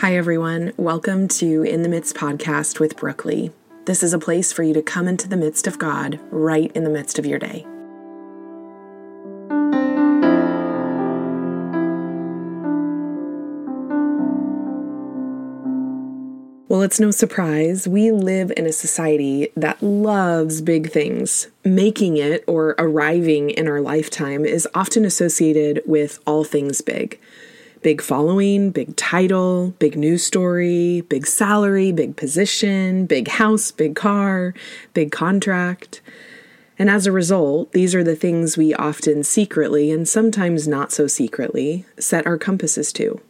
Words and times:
Hi, 0.00 0.16
everyone. 0.16 0.72
Welcome 0.78 1.28
to 1.28 1.62
In 1.62 1.82
the 1.82 1.88
Midst 1.90 2.16
podcast 2.16 2.80
with 2.80 2.96
Brooke 2.96 3.26
Lee. 3.26 3.50
This 3.84 4.02
is 4.02 4.14
a 4.14 4.18
place 4.18 4.50
for 4.50 4.62
you 4.62 4.72
to 4.72 4.80
come 4.80 5.06
into 5.06 5.28
the 5.28 5.36
midst 5.36 5.66
of 5.66 5.78
God 5.78 6.18
right 6.30 6.72
in 6.74 6.84
the 6.84 6.90
midst 6.90 7.18
of 7.18 7.26
your 7.26 7.38
day. 7.38 7.66
Well, 16.70 16.80
it's 16.80 16.98
no 16.98 17.10
surprise. 17.10 17.86
We 17.86 18.10
live 18.10 18.50
in 18.56 18.64
a 18.64 18.72
society 18.72 19.52
that 19.54 19.82
loves 19.82 20.62
big 20.62 20.90
things. 20.90 21.48
Making 21.62 22.16
it 22.16 22.42
or 22.46 22.74
arriving 22.78 23.50
in 23.50 23.68
our 23.68 23.82
lifetime 23.82 24.46
is 24.46 24.66
often 24.74 25.04
associated 25.04 25.82
with 25.84 26.20
all 26.26 26.44
things 26.44 26.80
big 26.80 27.20
big 27.82 28.02
following, 28.02 28.70
big 28.70 28.94
title, 28.96 29.74
big 29.78 29.96
news 29.96 30.24
story, 30.24 31.02
big 31.02 31.26
salary, 31.26 31.92
big 31.92 32.16
position, 32.16 33.06
big 33.06 33.28
house, 33.28 33.70
big 33.70 33.96
car, 33.96 34.54
big 34.94 35.10
contract. 35.10 36.00
And 36.78 36.88
as 36.88 37.06
a 37.06 37.12
result, 37.12 37.72
these 37.72 37.94
are 37.94 38.04
the 38.04 38.16
things 38.16 38.56
we 38.56 38.74
often 38.74 39.22
secretly, 39.22 39.90
and 39.90 40.08
sometimes 40.08 40.66
not 40.66 40.92
so 40.92 41.06
secretly, 41.06 41.84
set 41.98 42.26
our 42.26 42.38
compasses 42.38 42.92
to. 42.94 43.20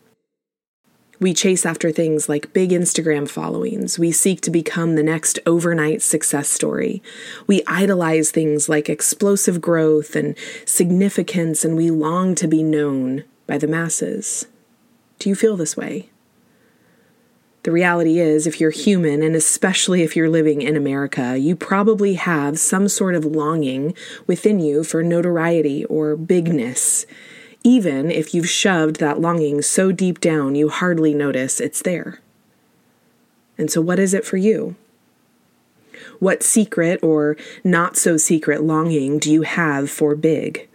We 1.19 1.35
chase 1.35 1.67
after 1.67 1.91
things 1.91 2.31
like 2.31 2.55
big 2.55 2.71
Instagram 2.71 3.29
followings. 3.29 3.99
We 3.99 4.11
seek 4.11 4.41
to 4.43 4.51
become 4.51 4.95
the 4.95 5.03
next 5.03 5.39
overnight 5.45 6.01
success 6.01 6.49
story. 6.49 7.03
We 7.47 7.63
idolize 7.67 8.31
things 8.31 8.71
like 8.71 8.89
explosive 8.89 9.61
growth 9.61 10.17
and 10.17 10.35
significance, 10.65 11.63
and 11.63 11.77
we 11.77 11.91
long 11.91 12.35
to 12.37 12.49
be 12.49 12.63
known 12.63 13.25
by 13.51 13.59
the 13.59 13.67
masses. 13.67 14.47
Do 15.19 15.29
you 15.29 15.35
feel 15.35 15.57
this 15.57 15.77
way? 15.77 16.09
The 17.65 17.73
reality 17.73 18.21
is, 18.21 18.47
if 18.47 18.61
you're 18.61 18.71
human, 18.71 19.25
and 19.25 19.35
especially 19.35 20.03
if 20.03 20.15
you're 20.15 20.31
living 20.31 20.63
in 20.63 20.77
America, 20.77 21.37
you 21.37 21.57
probably 21.57 22.15
have 22.15 22.61
some 22.61 22.87
sort 22.87 23.17
of 23.17 23.25
longing 23.25 23.93
within 24.29 24.61
you 24.61 24.85
for 24.85 25.03
notoriety 25.03 25.85
or 25.87 26.15
bigness, 26.15 27.07
even 27.65 28.09
if 28.09 28.33
you've 28.33 28.49
shoved 28.49 29.01
that 29.01 29.21
longing 29.21 29.63
so 29.63 29.91
deep 29.91 30.21
down 30.21 30.55
you 30.55 30.69
hardly 30.69 31.13
notice 31.13 31.61
it's 31.61 31.83
there. 31.83 32.21
And 33.59 33.69
so, 33.69 33.81
what 33.81 33.99
is 33.99 34.15
it 34.15 34.25
for 34.25 34.37
you? 34.37 34.77
What 36.21 36.45
secret 36.45 37.01
or 37.03 37.37
not 37.65 37.97
so 37.97 38.17
secret 38.17 38.63
longing 38.63 39.19
do 39.19 39.31
you 39.31 39.43
have 39.43 39.91
for 39.91 40.15
big? 40.15 40.70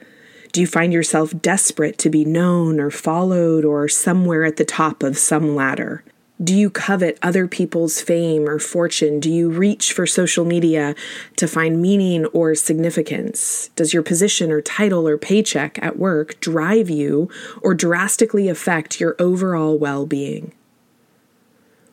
Do 0.55 0.61
you 0.61 0.67
find 0.67 0.93
yourself 0.93 1.33
desperate 1.41 1.97
to 1.97 2.09
be 2.09 2.23
known 2.23 2.79
or 2.79 2.89
followed 2.89 3.65
or 3.65 3.89
somewhere 3.89 4.45
at 4.45 4.55
the 4.55 4.63
top 4.63 5.03
of 5.03 5.17
some 5.17 5.53
ladder? 5.53 6.01
Do 6.41 6.55
you 6.55 6.69
covet 6.69 7.19
other 7.21 7.45
people's 7.45 7.99
fame 7.99 8.47
or 8.47 8.57
fortune? 8.57 9.19
Do 9.19 9.29
you 9.29 9.49
reach 9.49 9.91
for 9.91 10.07
social 10.07 10.45
media 10.45 10.95
to 11.35 11.45
find 11.45 11.81
meaning 11.81 12.25
or 12.27 12.55
significance? 12.55 13.69
Does 13.75 13.93
your 13.93 14.01
position 14.01 14.49
or 14.49 14.61
title 14.61 15.05
or 15.05 15.17
paycheck 15.17 15.77
at 15.83 15.99
work 15.99 16.39
drive 16.39 16.89
you 16.89 17.29
or 17.61 17.73
drastically 17.73 18.47
affect 18.47 19.01
your 19.01 19.17
overall 19.19 19.77
well 19.77 20.05
being? 20.05 20.53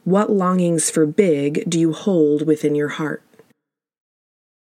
What 0.04 0.30
longings 0.30 0.88
for 0.88 1.04
big 1.04 1.68
do 1.68 1.80
you 1.80 1.92
hold 1.92 2.46
within 2.46 2.76
your 2.76 2.90
heart? 2.90 3.24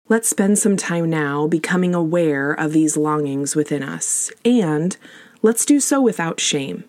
Let's 0.08 0.28
spend 0.28 0.56
some 0.56 0.76
time 0.76 1.10
now 1.10 1.48
becoming 1.48 1.92
aware 1.92 2.52
of 2.52 2.72
these 2.72 2.96
longings 2.96 3.56
within 3.56 3.82
us, 3.82 4.30
and 4.44 4.96
let's 5.42 5.66
do 5.66 5.80
so 5.80 6.00
without 6.00 6.38
shame. 6.38 6.84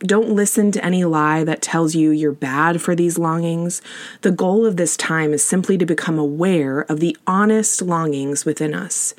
Don't 0.00 0.30
listen 0.30 0.72
to 0.72 0.84
any 0.84 1.04
lie 1.04 1.44
that 1.44 1.62
tells 1.62 1.94
you 1.94 2.10
you're 2.10 2.32
bad 2.32 2.82
for 2.82 2.96
these 2.96 3.18
longings. 3.18 3.80
The 4.22 4.32
goal 4.32 4.66
of 4.66 4.76
this 4.76 4.96
time 4.96 5.32
is 5.32 5.44
simply 5.44 5.78
to 5.78 5.86
become 5.86 6.18
aware 6.18 6.80
of 6.80 6.98
the 6.98 7.16
honest 7.24 7.82
longings 7.82 8.44
within 8.44 8.74
us, 8.74 9.14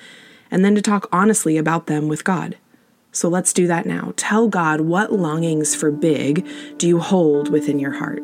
and 0.49 0.65
then 0.65 0.75
to 0.75 0.81
talk 0.81 1.07
honestly 1.09 1.57
about 1.57 1.87
them 1.87 2.09
with 2.09 2.25
God. 2.25 2.57
So 3.13 3.29
let's 3.29 3.53
do 3.53 3.65
that 3.65 3.85
now. 3.85 4.11
Tell 4.17 4.49
God 4.49 4.81
what 4.81 5.13
longings 5.13 5.73
for 5.73 5.89
big 5.89 6.45
do 6.77 6.85
you 6.85 6.99
hold 6.99 7.49
within 7.49 7.79
your 7.79 7.93
heart. 7.93 8.21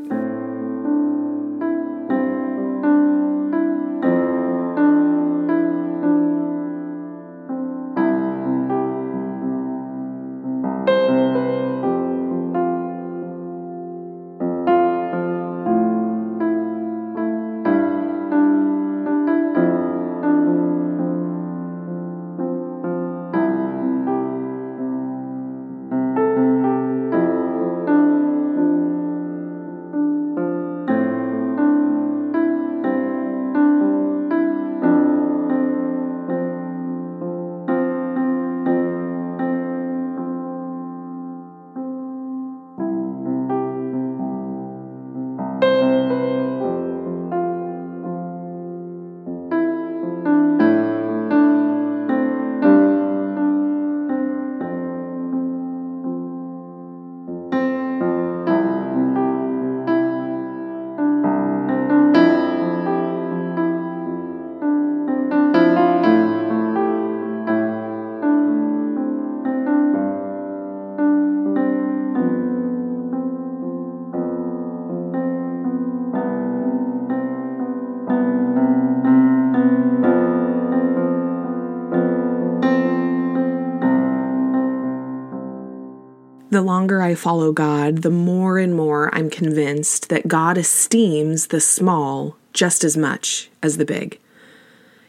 I 87.08 87.16
follow 87.16 87.54
God, 87.54 88.00
the 88.02 88.10
more 88.10 88.60
and 88.60 88.76
more 88.76 89.10
I'm 89.16 89.30
convinced 89.30 90.10
that 90.10 90.28
God 90.28 90.58
esteems 90.58 91.48
the 91.48 91.62
small 91.62 92.36
just 92.52 92.84
as 92.84 92.98
much 92.98 93.50
as 93.64 93.78
the 93.78 93.86
big. 93.86 94.20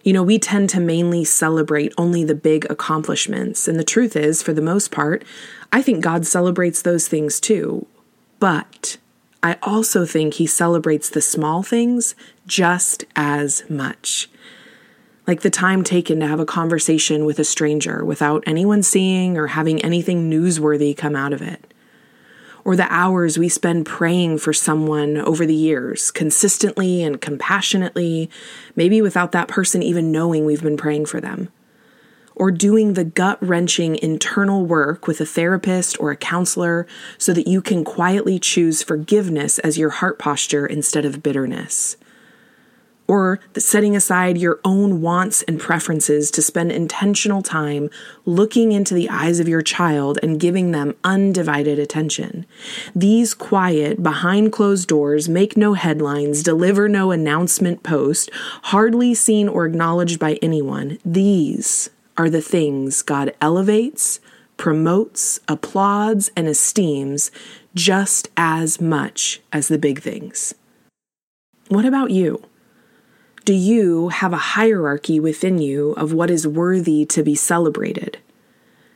You 0.05 0.13
know, 0.13 0.23
we 0.23 0.39
tend 0.39 0.71
to 0.71 0.81
mainly 0.81 1.25
celebrate 1.25 1.93
only 1.99 2.23
the 2.23 2.37
big 2.37 2.71
accomplishments, 2.71 3.67
and 3.67 3.81
the 3.81 3.85
truth 3.85 4.15
is, 4.15 4.45
for 4.45 4.53
the 4.53 4.63
most 4.63 4.93
part, 4.93 5.25
I 5.73 5.83
think 5.83 6.01
God 6.01 6.25
celebrates 6.25 6.83
those 6.83 7.09
things 7.09 7.41
too. 7.41 7.85
But 8.39 8.99
I 9.43 9.57
also 9.61 10.07
think 10.07 10.35
He 10.35 10.47
celebrates 10.47 11.11
the 11.11 11.21
small 11.21 11.65
things 11.65 12.15
just 12.47 13.05
as 13.17 13.69
much 13.69 14.31
like 15.27 15.43
the 15.43 15.51
time 15.51 15.85
taken 15.85 16.21
to 16.21 16.27
have 16.27 16.41
a 16.41 16.47
conversation 16.47 17.27
with 17.27 17.39
a 17.39 17.45
stranger 17.45 18.03
without 18.03 18.43
anyone 18.47 18.83
seeing 18.83 19.37
or 19.37 19.49
having 19.49 19.83
anything 19.83 20.31
newsworthy 20.31 20.97
come 20.97 21.15
out 21.15 21.35
of 21.35 21.43
it. 21.43 21.68
Or 22.69 22.77
the 22.77 22.93
hours 22.93 23.39
we 23.39 23.49
spend 23.49 23.87
praying 23.87 24.41
for 24.41 24.53
someone 24.53 25.17
over 25.17 25.47
the 25.47 25.55
years, 25.55 26.11
consistently 26.11 27.03
and 27.03 27.19
compassionately, 27.19 28.29
maybe 28.77 29.01
without 29.01 29.33
that 29.33 29.49
person 29.49 29.83
even 29.83 30.13
knowing 30.13 30.45
we've 30.45 30.63
been 30.63 30.77
praying 30.77 31.07
for 31.07 31.19
them. 31.19 31.49
Or 32.35 32.51
doing 32.51 32.93
the 32.93 33.05
gut 33.05 33.43
wrenching 33.43 33.97
internal 33.97 34.67
work 34.67 35.07
with 35.07 35.19
a 35.19 35.25
therapist 35.25 35.99
or 35.99 36.11
a 36.11 36.17
counselor 36.17 36.87
so 37.17 37.33
that 37.33 37.47
you 37.47 37.63
can 37.63 37.85
quietly 37.85 38.39
choose 38.39 38.83
forgiveness 38.83 39.59
as 39.61 39.79
your 39.79 39.89
heart 39.89 40.19
posture 40.19 40.67
instead 40.67 41.07
of 41.07 41.23
bitterness 41.23 41.97
or 43.09 43.41
setting 43.57 43.97
aside 43.97 44.37
your 44.37 44.61
own 44.65 45.01
wants 45.01 45.43
and 45.45 45.59
preferences 45.59 46.31
to 46.31 46.43
spend 46.43 46.71
intentional 46.71 47.43
time 47.43 47.89
looking 48.27 48.71
into 48.71 48.95
the 48.95 49.09
eyes 49.09 49.41
of 49.41 49.49
your 49.49 49.63
child 49.63 50.19
and 50.23 50.39
giving 50.39 50.71
them 50.71 50.95
undivided 51.03 51.79
attention. 51.79 52.45
These 52.95 53.33
quiet, 53.33 54.03
behind 54.03 54.53
closed 54.53 54.89
doors, 54.89 55.29
make 55.29 55.57
no 55.57 55.73
headlines, 55.73 56.43
deliver 56.43 56.89
no 56.89 57.11
announcement 57.11 57.83
post, 57.83 58.31
hardly 58.65 59.15
seen 59.15 59.49
or 59.49 59.65
acknowledged 59.67 60.21
by 60.21 60.35
anyone, 60.43 60.99
these 61.05 61.89
are 62.19 62.29
the 62.29 62.43
things 62.43 63.01
God 63.03 63.35
elevates, 63.41 64.21
promotes, 64.59 65.41
applauds, 65.49 66.31
and 66.37 66.47
esteems 66.47 67.31
just 67.75 68.29
as 68.37 68.81
much 68.81 69.41
as 69.53 69.69
the 69.69 69.79
big 69.79 70.03
things. 70.03 70.55
What 71.69 71.85
about 71.85 72.11
you? 72.11 72.43
Do 73.49 73.55
you 73.55 74.11
have 74.11 74.35
a 74.35 74.45
hierarchy 74.53 75.19
within 75.19 75.57
you 75.57 75.93
of 75.93 76.13
what 76.13 76.29
is 76.29 76.47
worthy 76.47 77.07
to 77.07 77.23
be 77.23 77.35
celebrated? 77.35 78.19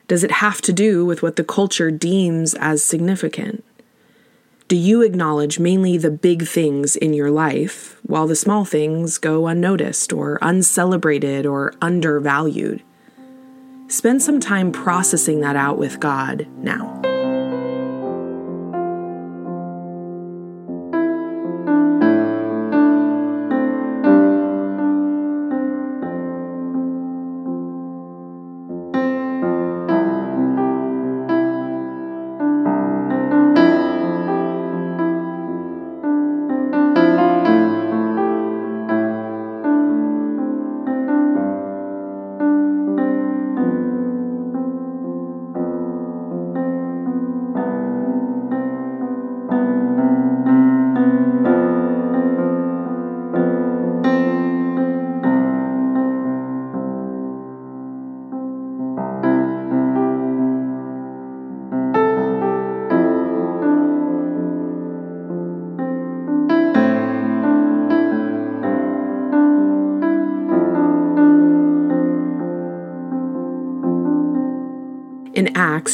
Does 0.09 0.23
it 0.23 0.31
have 0.31 0.61
to 0.61 0.75
do 0.75 1.07
with 1.07 1.23
what 1.23 1.37
the 1.37 1.43
culture 1.43 1.91
deems 1.91 2.53
as 2.53 2.85
significant? 2.85 3.65
Do 4.69 4.77
you 4.77 5.01
acknowledge 5.01 5.59
mainly 5.59 5.97
the 5.97 6.11
big 6.11 6.47
things 6.47 6.97
in 6.97 7.15
your 7.15 7.31
life 7.31 7.99
while 8.03 8.27
the 8.27 8.37
small 8.37 8.67
things 8.67 9.17
go 9.17 9.47
unnoticed 9.47 10.13
or 10.13 10.39
uncelebrated 10.43 11.47
or 11.47 11.73
undervalued? 11.81 12.83
Spend 13.89 14.23
some 14.23 14.39
time 14.39 14.71
processing 14.71 15.41
that 15.41 15.57
out 15.57 15.79
with 15.79 15.99
God 15.99 16.47
now. 16.59 17.12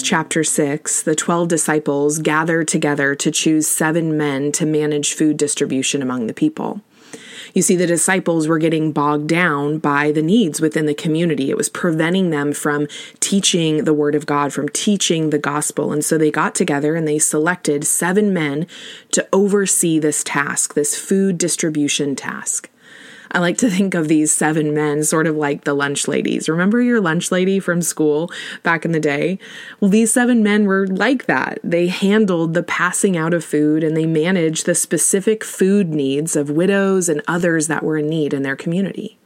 Chapter 0.09 0.43
6, 0.43 1.03
the 1.03 1.15
12 1.15 1.49
disciples 1.49 2.19
gather 2.19 2.65
together 2.65 3.15
to 3.15 3.31
choose 3.31 3.67
seven 3.67 4.17
men 4.17 4.51
to 4.53 4.65
manage 4.65 5.13
food 5.13 5.37
distribution 5.37 6.01
among 6.01 6.27
the 6.27 6.33
people. 6.33 6.81
You 7.53 7.61
see, 7.61 7.77
the 7.77 7.87
disciples 7.87 8.49
were 8.49 8.57
getting 8.57 8.93
bogged 8.93 9.29
down 9.29 9.77
by 9.77 10.11
the 10.11 10.23
needs 10.23 10.63
within 10.63 10.87
the 10.87 10.95
community. 10.95 11.51
It 11.51 11.59
was 11.59 11.69
preventing 11.69 12.31
them 12.31 12.55
from 12.55 12.87
teaching 13.21 13.85
the 13.85 13.93
word 13.93 14.15
of 14.15 14.25
God, 14.25 14.51
from 14.51 14.71
teaching 14.71 15.29
the 15.29 15.39
gospel. 15.39 15.93
And 15.93 16.03
so 16.03 16.17
they 16.17 16.31
got 16.31 16.55
together 16.55 16.95
and 16.95 17.07
they 17.07 17.19
selected 17.19 17.87
seven 17.87 18.33
men 18.33 18.67
to 19.13 19.29
oversee 19.31 19.99
this 19.99 20.25
task, 20.25 20.73
this 20.73 20.99
food 20.99 21.37
distribution 21.37 22.17
task. 22.17 22.71
I 23.33 23.41
like 23.41 23.59
to 23.59 23.71
think 23.71 23.95
of 23.95 24.09
these 24.09 24.33
seven 24.33 24.75
men 24.75 25.05
sort 25.05 25.27
of 25.27 25.37
like 25.37 25.65
the 25.65 25.75
lunch 25.75 26.09
ladies. 26.09 26.49
Remember 26.49 26.81
your 26.81 27.01
lunch 27.01 27.31
lady 27.31 27.61
from 27.61 27.83
school 27.83 28.31
back 28.63 28.85
in 28.85 28.93
the 28.93 29.01
day? 29.01 29.39
Well, 29.81 29.91
these 29.91 30.13
seven 30.13 30.43
men 30.43 30.65
were 30.65 30.87
like 30.87 31.27
that. 31.27 31.59
They 31.63 31.89
handled 31.89 32.55
the 32.55 32.63
passing 32.63 33.17
out 33.17 33.35
of 33.35 33.45
food 33.45 33.85
and 33.85 33.97
they 33.97 34.07
managed 34.07 34.67
the 34.67 34.75
specific 34.75 35.45
food 35.45 35.89
needs 35.91 36.37
of 36.37 36.51
widows 36.51 37.09
and 37.09 37.23
others 37.29 37.67
that 37.67 37.83
were 37.83 37.99
in 37.99 38.09
need 38.09 38.33
in 38.33 38.43
their 38.43 38.57
community. 38.57 39.19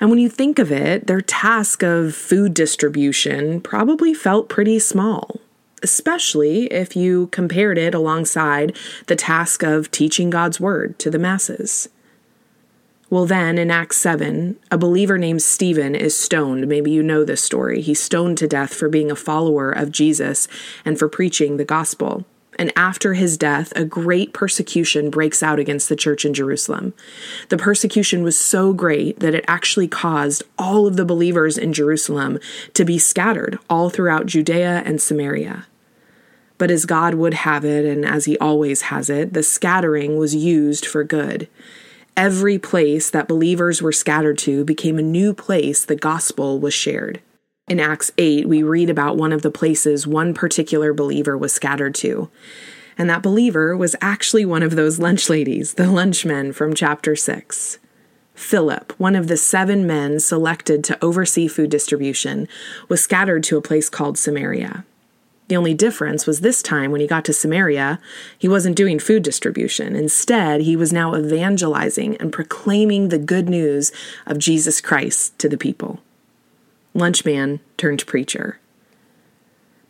And 0.00 0.10
when 0.10 0.18
you 0.18 0.28
think 0.28 0.58
of 0.58 0.72
it, 0.72 1.06
their 1.06 1.20
task 1.20 1.82
of 1.82 2.14
food 2.14 2.52
distribution 2.52 3.60
probably 3.60 4.12
felt 4.12 4.48
pretty 4.48 4.78
small 4.78 5.40
especially 5.82 6.64
if 6.72 6.96
you 6.96 7.26
compared 7.26 7.76
it 7.76 7.94
alongside 7.94 8.74
the 9.06 9.14
task 9.14 9.62
of 9.62 9.90
teaching 9.90 10.30
God's 10.30 10.58
word 10.58 10.98
to 10.98 11.10
the 11.10 11.18
masses. 11.18 11.90
Well, 13.14 13.26
then 13.26 13.58
in 13.58 13.70
Acts 13.70 13.98
7, 13.98 14.56
a 14.72 14.76
believer 14.76 15.18
named 15.18 15.40
Stephen 15.40 15.94
is 15.94 16.18
stoned. 16.18 16.66
Maybe 16.66 16.90
you 16.90 17.00
know 17.00 17.22
this 17.22 17.40
story. 17.40 17.80
He's 17.80 18.02
stoned 18.02 18.38
to 18.38 18.48
death 18.48 18.74
for 18.74 18.88
being 18.88 19.08
a 19.08 19.14
follower 19.14 19.70
of 19.70 19.92
Jesus 19.92 20.48
and 20.84 20.98
for 20.98 21.08
preaching 21.08 21.56
the 21.56 21.64
gospel. 21.64 22.24
And 22.58 22.72
after 22.74 23.14
his 23.14 23.38
death, 23.38 23.72
a 23.76 23.84
great 23.84 24.32
persecution 24.32 25.10
breaks 25.10 25.44
out 25.44 25.60
against 25.60 25.88
the 25.88 25.94
church 25.94 26.24
in 26.24 26.34
Jerusalem. 26.34 26.92
The 27.50 27.56
persecution 27.56 28.24
was 28.24 28.36
so 28.36 28.72
great 28.72 29.20
that 29.20 29.36
it 29.36 29.44
actually 29.46 29.86
caused 29.86 30.42
all 30.58 30.88
of 30.88 30.96
the 30.96 31.04
believers 31.04 31.56
in 31.56 31.72
Jerusalem 31.72 32.40
to 32.72 32.84
be 32.84 32.98
scattered 32.98 33.60
all 33.70 33.90
throughout 33.90 34.26
Judea 34.26 34.82
and 34.84 35.00
Samaria. 35.00 35.68
But 36.58 36.72
as 36.72 36.84
God 36.84 37.14
would 37.14 37.34
have 37.34 37.64
it, 37.64 37.84
and 37.84 38.04
as 38.04 38.24
He 38.24 38.36
always 38.38 38.82
has 38.82 39.08
it, 39.08 39.34
the 39.34 39.44
scattering 39.44 40.18
was 40.18 40.34
used 40.34 40.84
for 40.84 41.04
good. 41.04 41.48
Every 42.16 42.60
place 42.60 43.10
that 43.10 43.26
believers 43.26 43.82
were 43.82 43.90
scattered 43.90 44.38
to 44.38 44.64
became 44.64 44.98
a 44.98 45.02
new 45.02 45.34
place 45.34 45.84
the 45.84 45.96
gospel 45.96 46.60
was 46.60 46.72
shared. 46.72 47.20
In 47.66 47.80
Acts 47.80 48.12
8, 48.16 48.48
we 48.48 48.62
read 48.62 48.88
about 48.88 49.16
one 49.16 49.32
of 49.32 49.42
the 49.42 49.50
places 49.50 50.06
one 50.06 50.32
particular 50.32 50.94
believer 50.94 51.36
was 51.36 51.52
scattered 51.52 51.94
to. 51.96 52.30
And 52.96 53.10
that 53.10 53.22
believer 53.22 53.76
was 53.76 53.96
actually 54.00 54.44
one 54.44 54.62
of 54.62 54.76
those 54.76 55.00
lunch 55.00 55.28
ladies, 55.28 55.74
the 55.74 55.90
lunchmen 55.90 56.52
from 56.52 56.72
chapter 56.72 57.16
6. 57.16 57.78
Philip, 58.34 58.92
one 58.96 59.16
of 59.16 59.26
the 59.26 59.36
seven 59.36 59.84
men 59.84 60.20
selected 60.20 60.84
to 60.84 61.04
oversee 61.04 61.48
food 61.48 61.70
distribution, 61.70 62.46
was 62.88 63.02
scattered 63.02 63.42
to 63.44 63.56
a 63.56 63.62
place 63.62 63.88
called 63.88 64.18
Samaria. 64.18 64.84
The 65.48 65.56
only 65.56 65.74
difference 65.74 66.26
was 66.26 66.40
this 66.40 66.62
time 66.62 66.90
when 66.90 67.02
he 67.02 67.06
got 67.06 67.24
to 67.26 67.32
Samaria, 67.32 68.00
he 68.38 68.48
wasn't 68.48 68.76
doing 68.76 68.98
food 68.98 69.22
distribution. 69.22 69.94
Instead, 69.94 70.62
he 70.62 70.74
was 70.74 70.92
now 70.92 71.14
evangelizing 71.14 72.16
and 72.16 72.32
proclaiming 72.32 73.08
the 73.08 73.18
good 73.18 73.48
news 73.48 73.92
of 74.26 74.38
Jesus 74.38 74.80
Christ 74.80 75.38
to 75.40 75.48
the 75.48 75.58
people. 75.58 76.00
Lunchman 76.94 77.60
turned 77.76 78.06
preacher. 78.06 78.58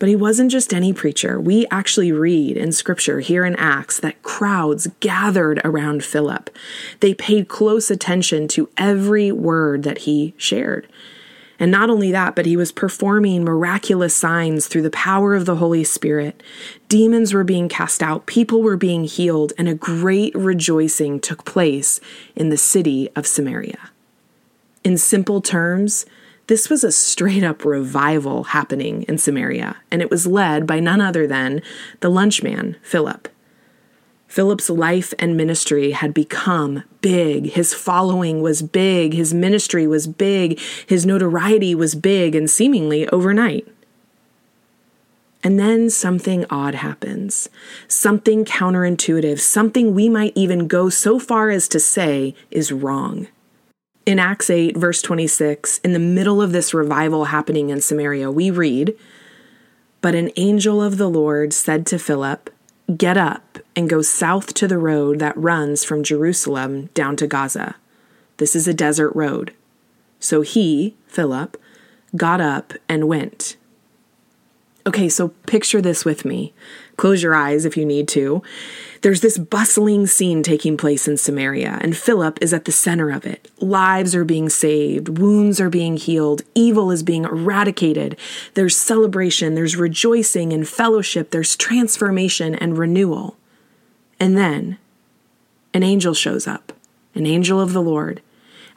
But 0.00 0.09
he 0.09 0.17
wasn't 0.17 0.50
just 0.50 0.75
any 0.75 0.93
preacher. 0.93 1.40
We 1.40 1.67
actually 1.71 2.11
read 2.11 2.57
in 2.57 2.73
scripture 2.73 3.21
here 3.21 3.45
in 3.45 3.55
Acts 3.57 4.00
that 4.00 4.23
crowds 4.23 4.88
gathered 4.99 5.61
around 5.64 6.05
Philip. 6.05 6.50
They 6.99 7.14
paid 7.14 7.49
close 7.49 7.93
attention 7.93 8.49
to 8.49 8.69
every 8.76 9.31
word 9.31 9.85
that 9.85 9.99
he 9.99 10.35
shared. 10.37 10.88
And 11.58 11.70
not 11.70 11.90
only 11.90 12.11
that, 12.12 12.34
but 12.34 12.46
he 12.46 12.56
was 12.56 12.73
performing 12.73 13.44
miraculous 13.44 14.14
signs 14.14 14.66
through 14.66 14.82
the 14.82 14.90
power 14.90 15.34
of 15.34 15.46
the 15.46 15.56
Holy 15.56 15.84
Spirit. 15.84 16.42
Demons 16.88 17.32
were 17.32 17.44
being 17.44 17.68
cast 17.68 18.02
out, 18.02 18.26
people 18.26 18.62
were 18.62 18.76
being 18.76 19.04
healed, 19.04 19.52
and 19.56 19.68
a 19.68 19.75
great 19.75 20.34
rejoicing 20.34 21.20
took 21.20 21.44
place 21.44 22.00
in 22.34 22.49
the 22.49 22.56
city 22.56 23.08
of 23.14 23.26
Samaria. 23.26 23.90
In 24.82 24.99
simple 24.99 25.40
terms, 25.40 26.06
this 26.46 26.68
was 26.68 26.84
a 26.84 26.92
straight 26.92 27.42
up 27.42 27.64
revival 27.64 28.44
happening 28.44 29.02
in 29.04 29.16
Samaria, 29.16 29.76
and 29.90 30.02
it 30.02 30.11
was 30.11 30.26
led 30.26 30.66
by 30.66 30.78
none 30.78 31.00
other 31.00 31.26
than 31.26 31.62
the 32.00 32.11
lunchman, 32.11 32.76
Philip. 32.82 33.28
Philip's 34.26 34.69
life 34.69 35.14
and 35.19 35.37
ministry 35.37 35.93
had 35.93 36.12
become 36.12 36.83
big. 37.00 37.52
His 37.52 37.73
following 37.73 38.43
was 38.43 38.62
big. 38.62 39.14
His 39.14 39.33
ministry 39.33 39.87
was 39.87 40.07
big. 40.07 40.59
His 40.87 41.07
notoriety 41.07 41.75
was 41.75 41.95
big 41.95 42.35
and 42.35 42.50
seemingly 42.50 43.09
overnight. 43.09 43.69
And 45.45 45.61
then 45.61 45.90
something 45.90 46.47
odd 46.49 46.76
happens, 46.76 47.50
something 47.87 48.47
counterintuitive, 48.47 49.38
something 49.38 49.95
we 49.95 50.09
might 50.09 50.33
even 50.35 50.66
go 50.66 50.88
so 50.88 51.19
far 51.19 51.50
as 51.50 51.69
to 51.69 51.78
say 51.78 52.35
is 52.50 52.73
wrong. 52.73 53.28
In 54.07 54.19
Acts 54.19 54.49
8, 54.49 54.75
verse 54.76 55.02
26, 55.02 55.78
in 55.78 55.93
the 55.93 55.99
middle 55.99 56.40
of 56.40 56.52
this 56.52 56.73
revival 56.73 57.26
happening 57.26 57.69
in 57.69 57.83
Samaria, 57.83 58.31
we 58.31 58.50
read, 58.50 58.97
But 60.00 60.14
an 60.14 60.31
angel 60.37 60.83
of 60.83 60.97
the 60.97 61.09
Lord 61.09 61.52
said 61.52 61.87
to 61.87 61.99
Philip, 61.99 62.49
Get 62.97 63.17
up 63.17 63.59
and 63.75 63.88
go 63.88 64.03
south 64.03 64.53
to 64.55 64.69
the 64.69 64.79
road 64.79 65.19
that 65.19 65.37
runs 65.37 65.85
from 65.85 66.05
Jerusalem 66.05 66.91
down 66.95 67.17
to 67.17 67.26
Gaza. 67.26 67.76
This 68.37 68.55
is 68.55 68.69
a 68.69 68.75
desert 68.75 69.11
road. 69.14 69.55
So 70.21 70.43
he, 70.43 70.95
Philip, 71.07 71.57
got 72.17 72.41
up 72.41 72.75
and 72.88 73.09
went. 73.09 73.57
Okay, 74.87 75.09
so 75.09 75.29
picture 75.47 75.81
this 75.81 76.05
with 76.05 76.25
me. 76.25 76.53
Close 76.97 77.23
your 77.23 77.35
eyes 77.35 77.65
if 77.65 77.77
you 77.77 77.85
need 77.85 78.09
to. 78.09 78.43
There's 79.03 79.21
this 79.21 79.37
bustling 79.37 80.07
scene 80.07 80.43
taking 80.43 80.77
place 80.77 81.07
in 81.07 81.17
Samaria, 81.17 81.79
and 81.81 81.97
Philip 81.97 82.39
is 82.41 82.55
at 82.55 82.65
the 82.65 82.73
center 82.73 83.11
of 83.11 83.27
it. 83.27 83.51
Lives 83.59 84.15
are 84.15 84.25
being 84.25 84.49
saved, 84.49 85.19
wounds 85.19 85.61
are 85.61 85.71
being 85.71 85.97
healed, 85.97 86.43
evil 86.55 86.91
is 86.91 87.03
being 87.03 87.25
eradicated. 87.25 88.17
There's 88.55 88.77
celebration, 88.77 89.55
there's 89.55 89.77
rejoicing 89.77 90.53
and 90.53 90.67
fellowship, 90.67 91.31
there's 91.31 91.57
transformation 91.57 92.55
and 92.55 92.79
renewal. 92.79 93.37
And 94.19 94.39
then 94.39 94.79
an 95.75 95.83
angel 95.83 96.15
shows 96.15 96.47
up, 96.47 96.73
an 97.15 97.27
angel 97.27 97.61
of 97.61 97.73
the 97.73 97.83
Lord, 97.83 98.23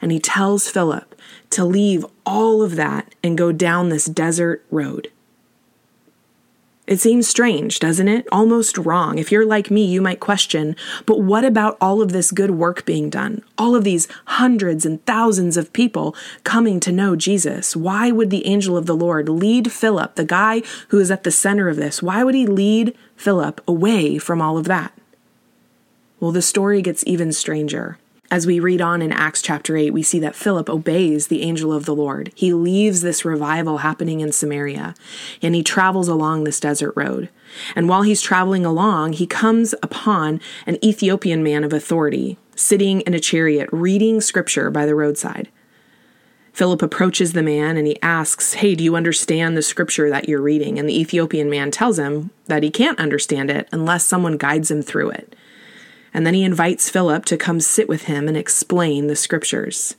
and 0.02 0.12
he 0.12 0.20
tells 0.20 0.68
Philip 0.68 1.14
to 1.50 1.64
leave 1.64 2.04
all 2.26 2.62
of 2.62 2.76
that 2.76 3.14
and 3.22 3.38
go 3.38 3.52
down 3.52 3.88
this 3.88 4.06
desert 4.06 4.64
road. 4.70 5.10
It 6.88 7.00
seems 7.00 7.28
strange, 7.28 7.80
doesn't 7.80 8.08
it? 8.08 8.26
Almost 8.32 8.78
wrong. 8.78 9.18
If 9.18 9.30
you're 9.30 9.44
like 9.44 9.70
me, 9.70 9.84
you 9.84 10.00
might 10.00 10.20
question, 10.20 10.74
but 11.04 11.20
what 11.20 11.44
about 11.44 11.76
all 11.82 12.00
of 12.00 12.12
this 12.12 12.30
good 12.30 12.52
work 12.52 12.86
being 12.86 13.10
done? 13.10 13.42
All 13.58 13.76
of 13.76 13.84
these 13.84 14.08
hundreds 14.24 14.86
and 14.86 15.04
thousands 15.04 15.58
of 15.58 15.74
people 15.74 16.16
coming 16.44 16.80
to 16.80 16.90
know 16.90 17.14
Jesus? 17.14 17.76
Why 17.76 18.10
would 18.10 18.30
the 18.30 18.46
angel 18.46 18.74
of 18.74 18.86
the 18.86 18.96
Lord 18.96 19.28
lead 19.28 19.70
Philip, 19.70 20.14
the 20.14 20.24
guy 20.24 20.62
who 20.88 20.98
is 20.98 21.10
at 21.10 21.24
the 21.24 21.30
center 21.30 21.68
of 21.68 21.76
this, 21.76 22.02
why 22.02 22.24
would 22.24 22.34
he 22.34 22.46
lead 22.46 22.96
Philip 23.16 23.60
away 23.68 24.16
from 24.16 24.40
all 24.40 24.56
of 24.56 24.64
that? 24.64 24.94
Well, 26.20 26.32
the 26.32 26.40
story 26.40 26.80
gets 26.80 27.04
even 27.06 27.32
stranger. 27.32 27.98
As 28.30 28.46
we 28.46 28.60
read 28.60 28.82
on 28.82 29.00
in 29.00 29.10
Acts 29.10 29.40
chapter 29.40 29.74
8, 29.74 29.90
we 29.90 30.02
see 30.02 30.18
that 30.18 30.34
Philip 30.34 30.68
obeys 30.68 31.28
the 31.28 31.40
angel 31.40 31.72
of 31.72 31.86
the 31.86 31.94
Lord. 31.94 32.30
He 32.34 32.52
leaves 32.52 33.00
this 33.00 33.24
revival 33.24 33.78
happening 33.78 34.20
in 34.20 34.32
Samaria 34.32 34.94
and 35.40 35.54
he 35.54 35.62
travels 35.62 36.08
along 36.08 36.44
this 36.44 36.60
desert 36.60 36.92
road. 36.94 37.30
And 37.74 37.88
while 37.88 38.02
he's 38.02 38.20
traveling 38.20 38.66
along, 38.66 39.14
he 39.14 39.26
comes 39.26 39.74
upon 39.82 40.42
an 40.66 40.82
Ethiopian 40.84 41.42
man 41.42 41.64
of 41.64 41.72
authority 41.72 42.36
sitting 42.54 43.00
in 43.02 43.14
a 43.14 43.20
chariot 43.20 43.70
reading 43.72 44.20
scripture 44.20 44.70
by 44.70 44.84
the 44.84 44.94
roadside. 44.94 45.48
Philip 46.52 46.82
approaches 46.82 47.32
the 47.32 47.42
man 47.42 47.78
and 47.78 47.86
he 47.86 48.02
asks, 48.02 48.54
Hey, 48.54 48.74
do 48.74 48.84
you 48.84 48.94
understand 48.94 49.56
the 49.56 49.62
scripture 49.62 50.10
that 50.10 50.28
you're 50.28 50.42
reading? 50.42 50.78
And 50.78 50.86
the 50.86 51.00
Ethiopian 51.00 51.48
man 51.48 51.70
tells 51.70 51.98
him 51.98 52.28
that 52.46 52.62
he 52.62 52.70
can't 52.70 52.98
understand 52.98 53.50
it 53.50 53.68
unless 53.72 54.04
someone 54.04 54.36
guides 54.36 54.70
him 54.70 54.82
through 54.82 55.10
it 55.10 55.34
and 56.18 56.26
then 56.26 56.34
he 56.34 56.42
invites 56.42 56.90
Philip 56.90 57.24
to 57.26 57.36
come 57.36 57.60
sit 57.60 57.88
with 57.88 58.06
him 58.06 58.26
and 58.26 58.36
explain 58.36 59.06
the 59.06 59.14
scriptures. 59.14 59.94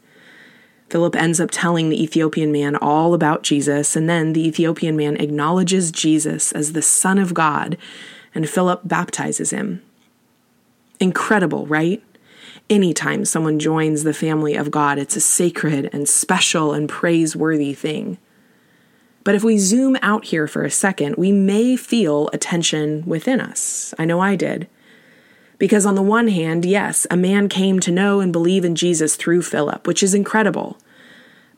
Philip 0.90 1.16
ends 1.16 1.40
up 1.40 1.50
telling 1.50 1.88
the 1.88 2.04
Ethiopian 2.04 2.52
man 2.52 2.76
all 2.76 3.14
about 3.14 3.42
Jesus, 3.42 3.96
and 3.96 4.10
then 4.10 4.34
the 4.34 4.46
Ethiopian 4.46 4.98
man 4.98 5.16
acknowledges 5.16 5.94
Jesus 5.94 6.52
as 6.52 6.74
the 6.74 6.82
Son 6.82 7.20
of 7.20 7.34
God, 7.34 7.78
and 8.36 8.50
Philip 8.50 8.82
baptizes 8.84 9.52
him. 9.52 9.82
Incredible, 11.00 11.66
right? 11.68 12.04
Anytime 12.70 13.24
someone 13.24 13.58
joins 13.58 14.04
the 14.04 14.14
family 14.14 14.56
of 14.56 14.72
God, 14.72 15.00
it's 15.00 15.16
a 15.16 15.22
sacred 15.22 15.90
and 15.94 16.06
special 16.06 16.74
and 16.74 16.90
praiseworthy 16.90 17.74
thing. 17.74 18.18
But 19.24 19.36
if 19.36 19.44
we 19.46 19.58
zoom 19.58 19.96
out 20.02 20.26
here 20.26 20.48
for 20.48 20.66
a 20.66 20.70
second, 20.70 21.16
we 21.16 21.32
may 21.32 21.78
feel 21.78 22.30
a 22.34 22.38
tension 22.38 23.06
within 23.06 23.40
us. 23.40 23.94
I 23.98 24.04
know 24.04 24.20
I 24.20 24.36
did. 24.36 24.68
Because, 25.60 25.86
on 25.86 25.96
the 25.96 26.02
one 26.02 26.30
hand, 26.30 26.66
yes, 26.66 27.06
a 27.12 27.18
man 27.18 27.50
came 27.50 27.80
to 27.82 27.92
know 27.92 28.22
and 28.22 28.34
believe 28.34 28.66
in 28.66 28.76
Jesus 28.76 29.16
through 29.16 29.44
Philip, 29.44 29.86
which 29.86 30.02
is 30.02 30.16
incredible. 30.16 30.78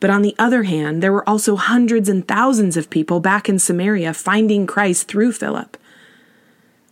But 0.00 0.10
on 0.10 0.22
the 0.22 0.34
other 0.36 0.64
hand, 0.64 1.00
there 1.00 1.12
were 1.12 1.28
also 1.28 1.54
hundreds 1.54 2.08
and 2.08 2.26
thousands 2.26 2.76
of 2.76 2.90
people 2.90 3.20
back 3.20 3.48
in 3.48 3.60
Samaria 3.60 4.12
finding 4.12 4.66
Christ 4.66 5.06
through 5.06 5.30
Philip, 5.30 5.76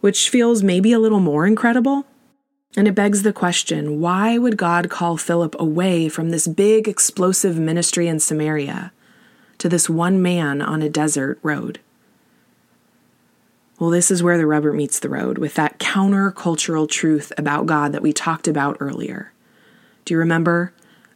which 0.00 0.31
feels 0.31 0.62
maybe 0.62 0.93
a 0.93 1.00
little 1.00 1.19
more 1.19 1.45
incredible. 1.45 2.07
And 2.76 2.87
it 2.87 2.95
begs 2.95 3.25
the 3.25 3.33
question 3.33 4.00
why 4.00 4.38
would 4.38 4.57
God 4.57 4.88
call 4.88 5.17
Philip 5.17 5.57
away 5.59 6.09
from 6.09 6.31
this 6.31 6.47
big, 6.47 6.87
explosive 6.87 7.59
ministry 7.59 8.07
in 8.07 8.21
Samaria 8.21 8.93
to 9.59 9.69
this 9.69 9.90
one 9.90 10.23
man 10.23 10.62
on 10.62 10.81
a 10.81 10.88
desert 10.88 11.40
road? 11.43 11.81
Well, 13.80 13.88
this 13.88 14.10
is 14.10 14.22
where 14.22 14.37
the 14.37 14.46
rubber 14.46 14.75
meets 14.75 14.99
the 14.99 15.08
road 15.08 15.38
with 15.38 15.54
that 15.54 15.78
countercultural 15.78 16.87
truth 16.87 17.32
about 17.38 17.64
God 17.64 17.92
that 17.92 18.02
we 18.02 18.12
talked 18.12 18.46
about 18.46 18.76
earlier. 18.78 19.32
Do 20.04 20.12
you 20.12 20.18
remember? 20.18 20.75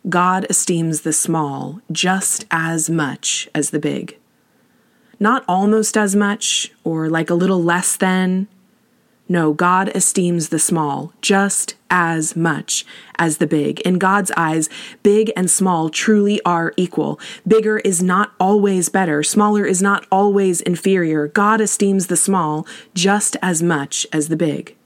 God 0.08 0.46
esteems 0.48 1.02
the 1.02 1.12
small 1.12 1.82
just 1.92 2.46
as 2.50 2.88
much 2.88 3.50
as 3.54 3.68
the 3.68 3.78
big. 3.78 4.18
Not 5.20 5.44
almost 5.46 5.98
as 5.98 6.16
much 6.16 6.72
or 6.84 7.10
like 7.10 7.28
a 7.28 7.34
little 7.34 7.62
less 7.62 7.98
than, 7.98 8.48
no, 9.26 9.54
God 9.54 9.90
esteems 9.94 10.50
the 10.50 10.58
small 10.58 11.12
just 11.22 11.76
as 11.88 12.36
much 12.36 12.84
as 13.18 13.38
the 13.38 13.46
big. 13.46 13.80
In 13.80 13.98
God's 13.98 14.30
eyes, 14.36 14.68
big 15.02 15.32
and 15.34 15.50
small 15.50 15.88
truly 15.88 16.42
are 16.44 16.74
equal. 16.76 17.18
Bigger 17.46 17.78
is 17.78 18.02
not 18.02 18.32
always 18.38 18.90
better, 18.90 19.22
smaller 19.22 19.64
is 19.64 19.80
not 19.80 20.06
always 20.12 20.60
inferior. 20.60 21.28
God 21.28 21.62
esteems 21.62 22.08
the 22.08 22.16
small 22.16 22.66
just 22.92 23.36
as 23.40 23.62
much 23.62 24.06
as 24.12 24.28
the 24.28 24.36
big. 24.36 24.76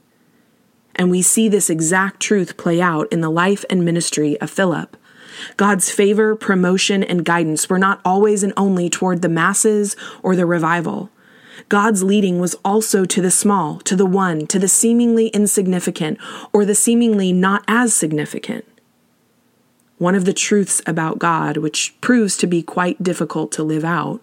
And 0.94 1.10
we 1.10 1.20
see 1.22 1.48
this 1.48 1.68
exact 1.68 2.20
truth 2.20 2.56
play 2.56 2.80
out 2.80 3.12
in 3.12 3.20
the 3.20 3.30
life 3.30 3.64
and 3.68 3.84
ministry 3.84 4.40
of 4.40 4.50
Philip. 4.50 4.96
God's 5.56 5.90
favor, 5.90 6.36
promotion, 6.36 7.02
and 7.02 7.24
guidance 7.24 7.68
were 7.68 7.78
not 7.78 8.00
always 8.04 8.42
and 8.42 8.52
only 8.56 8.88
toward 8.88 9.22
the 9.22 9.28
masses 9.28 9.96
or 10.22 10.36
the 10.36 10.46
revival. 10.46 11.10
God's 11.68 12.02
leading 12.02 12.38
was 12.38 12.54
also 12.64 13.04
to 13.04 13.20
the 13.20 13.30
small, 13.30 13.78
to 13.80 13.94
the 13.94 14.06
one, 14.06 14.46
to 14.46 14.58
the 14.58 14.68
seemingly 14.68 15.28
insignificant, 15.28 16.18
or 16.52 16.64
the 16.64 16.74
seemingly 16.74 17.32
not 17.32 17.62
as 17.68 17.92
significant. 17.94 18.64
One 19.98 20.14
of 20.14 20.24
the 20.24 20.32
truths 20.32 20.80
about 20.86 21.18
God, 21.18 21.56
which 21.56 21.94
proves 22.00 22.36
to 22.38 22.46
be 22.46 22.62
quite 22.62 23.02
difficult 23.02 23.52
to 23.52 23.62
live 23.62 23.84
out, 23.84 24.22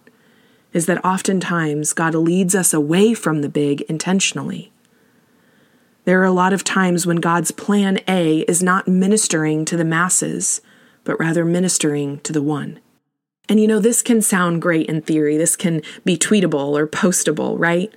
is 0.73 0.87
that 0.87 1.03
oftentimes 1.05 1.93
God 1.93 2.15
leads 2.15 2.55
us 2.55 2.73
away 2.73 3.13
from 3.13 3.41
the 3.41 3.49
big 3.49 3.81
intentionally. 3.83 4.71
There 6.05 6.21
are 6.21 6.25
a 6.25 6.31
lot 6.31 6.53
of 6.53 6.63
times 6.63 7.05
when 7.05 7.17
God's 7.17 7.51
plan 7.51 7.99
A 8.07 8.39
is 8.41 8.63
not 8.63 8.87
ministering 8.87 9.65
to 9.65 9.77
the 9.77 9.85
masses, 9.85 10.61
but 11.03 11.19
rather 11.19 11.45
ministering 11.45 12.19
to 12.19 12.33
the 12.33 12.41
one. 12.41 12.79
And 13.47 13.59
you 13.59 13.67
know, 13.67 13.79
this 13.79 14.01
can 14.01 14.21
sound 14.21 14.61
great 14.61 14.87
in 14.87 15.01
theory. 15.01 15.37
This 15.37 15.55
can 15.55 15.81
be 16.03 16.17
tweetable 16.17 16.77
or 16.77 16.87
postable, 16.87 17.55
right? 17.59 17.93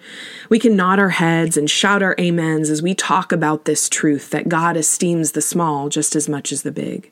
We 0.50 0.58
can 0.58 0.76
nod 0.76 0.98
our 0.98 1.10
heads 1.10 1.56
and 1.56 1.70
shout 1.70 2.02
our 2.02 2.14
amens 2.18 2.68
as 2.68 2.82
we 2.82 2.94
talk 2.94 3.32
about 3.32 3.64
this 3.64 3.88
truth 3.88 4.30
that 4.30 4.48
God 4.48 4.76
esteems 4.76 5.32
the 5.32 5.40
small 5.40 5.88
just 5.88 6.14
as 6.14 6.28
much 6.28 6.52
as 6.52 6.62
the 6.62 6.72
big. 6.72 7.10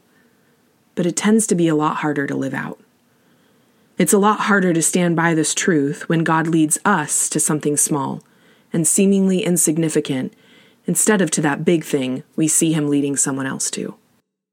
But 0.94 1.06
it 1.06 1.16
tends 1.16 1.46
to 1.46 1.54
be 1.54 1.68
a 1.68 1.74
lot 1.74 1.96
harder 1.96 2.26
to 2.26 2.36
live 2.36 2.54
out. 2.54 2.78
It's 3.98 4.12
a 4.12 4.18
lot 4.18 4.40
harder 4.40 4.74
to 4.74 4.82
stand 4.82 5.16
by 5.16 5.32
this 5.32 5.54
truth 5.54 6.06
when 6.08 6.22
God 6.22 6.46
leads 6.46 6.78
us 6.84 7.30
to 7.30 7.40
something 7.40 7.78
small 7.78 8.22
and 8.70 8.86
seemingly 8.86 9.42
insignificant 9.42 10.34
instead 10.86 11.22
of 11.22 11.30
to 11.32 11.40
that 11.40 11.64
big 11.64 11.84
thing 11.84 12.22
we 12.36 12.46
see 12.46 12.74
Him 12.74 12.88
leading 12.88 13.16
someone 13.16 13.46
else 13.46 13.70
to. 13.70 13.96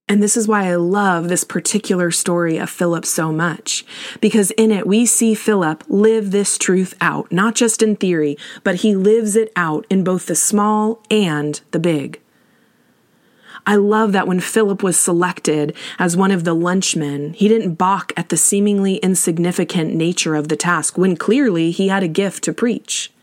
And 0.09 0.21
this 0.21 0.35
is 0.35 0.47
why 0.47 0.67
I 0.67 0.75
love 0.75 1.29
this 1.29 1.45
particular 1.45 2.11
story 2.11 2.57
of 2.57 2.69
Philip 2.69 3.05
so 3.05 3.31
much, 3.31 3.85
because 4.19 4.51
in 4.51 4.69
it 4.71 4.85
we 4.85 5.05
see 5.05 5.33
Philip 5.33 5.83
live 5.87 6.31
this 6.31 6.57
truth 6.57 6.93
out, 6.99 7.31
not 7.31 7.55
just 7.55 7.81
in 7.81 7.95
theory, 7.95 8.37
but 8.63 8.75
he 8.75 8.95
lives 8.95 9.35
it 9.37 9.51
out 9.55 9.85
in 9.89 10.03
both 10.03 10.25
the 10.25 10.35
small 10.35 11.01
and 11.09 11.61
the 11.71 11.79
big. 11.79 12.19
I 13.65 13.75
love 13.75 14.11
that 14.11 14.27
when 14.27 14.41
Philip 14.41 14.83
was 14.83 14.99
selected 14.99 15.73
as 15.97 16.17
one 16.17 16.31
of 16.31 16.43
the 16.43 16.53
lunchmen, 16.53 17.31
he 17.31 17.47
didn't 17.47 17.75
balk 17.75 18.11
at 18.17 18.27
the 18.27 18.35
seemingly 18.35 18.95
insignificant 18.97 19.95
nature 19.95 20.35
of 20.35 20.49
the 20.49 20.57
task 20.57 20.97
when 20.97 21.15
clearly 21.15 21.71
he 21.71 21.87
had 21.87 22.03
a 22.03 22.09
gift 22.09 22.43
to 22.43 22.53
preach. 22.53 23.13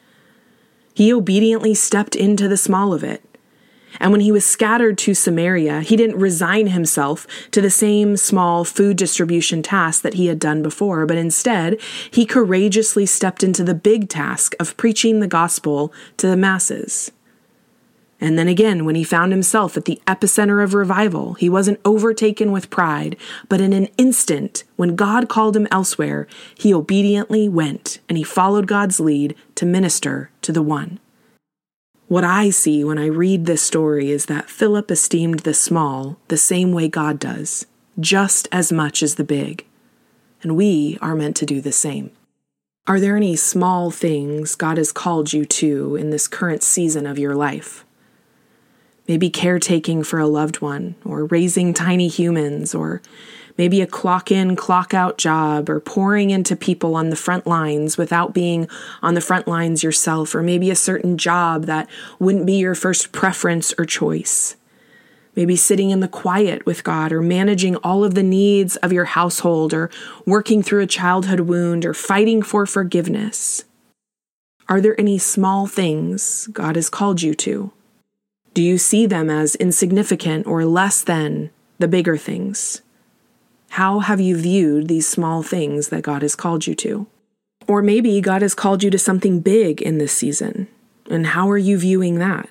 He 0.95 1.13
obediently 1.13 1.75
stepped 1.75 2.17
into 2.17 2.49
the 2.49 2.57
small 2.57 2.95
of 2.95 3.05
it. 3.05 3.23
And 3.99 4.13
when 4.13 4.21
he 4.21 4.33
was 4.33 4.47
scattered 4.47 4.97
to 4.99 5.15
Samaria, 5.15 5.81
he 5.81 5.97
didn't 5.97 6.19
resign 6.19 6.69
himself 6.69 7.27
to 7.51 7.61
the 7.61 7.71
same 7.71 8.17
small 8.17 8.65
food 8.65 8.97
distribution 8.97 9.63
task 9.63 10.03
that 10.03 10.15
he 10.15 10.27
had 10.27 10.39
done 10.39 10.63
before, 10.63 11.07
but 11.07 11.17
instead, 11.17 11.81
he 12.11 12.25
courageously 12.25 13.07
stepped 13.07 13.43
into 13.43 13.65
the 13.65 13.75
big 13.75 14.09
task 14.09 14.55
of 14.61 14.77
preaching 14.77 15.21
the 15.21 15.27
gospel 15.27 15.93
to 16.19 16.27
the 16.27 16.37
masses. 16.37 17.11
And 18.21 18.39
then 18.39 18.49
again, 18.49 18.85
when 18.85 18.97
he 18.97 19.05
found 19.05 19.33
himself 19.33 19.77
at 19.79 19.87
the 19.87 20.01
epicenter 20.07 20.63
of 20.63 20.75
revival, 20.75 21.35
he 21.35 21.49
wasn't 21.49 21.81
overtaken 21.87 22.53
with 22.53 22.69
pride, 22.69 23.17
but 23.49 23.63
in 23.63 23.73
an 23.73 23.89
instant, 23.97 24.63
when 24.77 24.95
God 24.95 25.29
called 25.29 25.57
him 25.57 25.67
elsewhere, 25.71 26.27
he 26.55 26.75
obediently 26.75 27.49
went 27.49 27.99
and 28.09 28.19
he 28.19 28.25
followed 28.25 28.67
God's 28.67 29.01
lead 29.01 29.35
to 29.55 29.65
minister 29.65 30.31
to 30.43 30.53
the 30.53 30.63
one. 30.63 31.00
What 32.11 32.25
I 32.25 32.51
see 32.51 32.83
when 32.83 32.99
I 32.99 33.07
read 33.07 33.47
this 33.47 33.63
story 33.63 34.11
is 34.11 34.27
that 34.27 34.51
Philip 34.51 34.91
esteemed 34.91 35.41
the 35.41 35.55
small 35.55 36.19
the 36.27 36.37
same 36.37 36.73
way 36.73 36.89
God 36.89 37.21
does, 37.21 37.67
just 38.01 38.49
as 38.51 38.73
much 38.73 39.01
as 39.01 39.15
the 39.15 39.23
big. 39.23 39.65
And 40.43 40.57
we 40.57 40.99
are 41.01 41.15
meant 41.15 41.37
to 41.37 41.47
do 41.47 41.61
the 41.61 41.71
same. 41.71 42.11
Are 42.89 42.99
there 42.99 43.17
any 43.17 43.37
small 43.37 43.93
things 43.93 44.57
God 44.57 44.77
has 44.77 44.91
called 44.91 45.33
you 45.33 45.45
to 45.45 45.95
in 45.95 46.11
this 46.11 46.27
current 46.27 46.65
season 46.65 47.07
of 47.07 47.17
your 47.17 47.37
life? 47.37 47.85
Maybe 49.11 49.29
caretaking 49.29 50.05
for 50.05 50.21
a 50.21 50.29
loved 50.29 50.61
one, 50.61 50.95
or 51.05 51.25
raising 51.25 51.75
tiny 51.75 52.07
humans, 52.07 52.77
or 52.77 53.03
maybe 53.59 53.81
a 53.81 53.87
clock 53.89 54.31
in, 54.31 54.55
clock 54.55 54.95
out 54.95 55.19
job, 55.19 55.69
or 55.69 55.81
pouring 55.81 56.31
into 56.31 56.55
people 56.55 56.95
on 56.95 57.11
the 57.11 57.17
front 57.17 57.45
lines 57.45 57.99
without 57.99 58.33
being 58.33 58.69
on 59.03 59.15
the 59.15 59.21
front 59.21 59.49
lines 59.49 59.83
yourself, 59.83 60.33
or 60.33 60.45
maybe 60.45 60.71
a 60.71 60.77
certain 60.77 61.19
job 61.19 61.65
that 61.65 61.91
wouldn't 62.21 62.47
be 62.47 62.53
your 62.53 62.77
first 62.77 63.11
preference 63.11 63.75
or 63.77 63.85
choice. 63.85 64.55
Maybe 65.35 65.57
sitting 65.57 65.91
in 65.91 65.99
the 65.99 66.07
quiet 66.07 66.65
with 66.65 66.85
God, 66.85 67.11
or 67.11 67.21
managing 67.21 67.75
all 67.79 68.05
of 68.05 68.15
the 68.15 68.23
needs 68.23 68.77
of 68.77 68.93
your 68.93 69.07
household, 69.07 69.75
or 69.75 69.91
working 70.25 70.63
through 70.63 70.83
a 70.83 70.87
childhood 70.87 71.41
wound, 71.41 71.85
or 71.85 71.95
fighting 71.95 72.43
for 72.43 72.65
forgiveness. 72.65 73.65
Are 74.69 74.81
there 74.81 74.95
any 75.01 75.19
small 75.19 75.67
things 75.67 76.49
God 76.53 76.77
has 76.77 76.89
called 76.89 77.23
you 77.23 77.35
to? 77.35 77.73
Do 78.53 78.63
you 78.63 78.79
see 78.79 79.07
them 79.07 79.31
as 79.31 79.55
insignificant 79.55 80.47
or 80.47 80.65
less 80.65 81.03
than 81.03 81.51
the 81.79 81.87
bigger 81.87 82.17
things? 82.17 82.83
How 83.71 84.01
have 84.01 84.21
you 84.21 84.37
viewed 84.37 84.89
these 84.89 85.09
small 85.09 85.45
things 85.45 85.91
that 85.91 86.03
God 86.03 86.23
has 86.23 86.35
called 86.35 86.67
you 86.67 86.75
to? 86.77 87.07
Or 87.69 87.81
maybe 87.81 88.21
God 88.21 88.43
has 88.43 88.57
called 88.57 88.83
you 88.83 88.91
to 88.91 88.99
something 88.99 89.39
big 89.39 89.81
in 89.81 89.99
this 89.99 90.13
season. 90.13 90.67
And 91.09 91.29
how 91.29 91.49
are 91.49 91.59
you 91.59 91.79
viewing 91.79 92.19
that? 92.19 92.49